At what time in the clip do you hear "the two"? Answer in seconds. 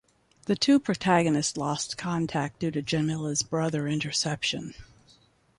0.47-0.79